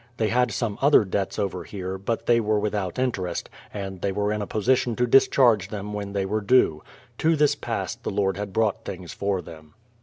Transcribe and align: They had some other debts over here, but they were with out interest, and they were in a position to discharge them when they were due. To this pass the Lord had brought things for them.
They 0.17 0.29
had 0.29 0.49
some 0.51 0.79
other 0.81 1.05
debts 1.05 1.37
over 1.37 1.63
here, 1.63 1.99
but 1.99 2.25
they 2.25 2.39
were 2.39 2.59
with 2.59 2.73
out 2.73 2.97
interest, 2.97 3.51
and 3.71 4.01
they 4.01 4.11
were 4.11 4.33
in 4.33 4.41
a 4.41 4.47
position 4.47 4.95
to 4.95 5.05
discharge 5.05 5.67
them 5.69 5.93
when 5.93 6.13
they 6.13 6.25
were 6.25 6.41
due. 6.41 6.81
To 7.19 7.35
this 7.35 7.53
pass 7.53 7.93
the 7.93 8.09
Lord 8.09 8.35
had 8.35 8.51
brought 8.51 8.83
things 8.83 9.13
for 9.13 9.43
them. 9.43 9.75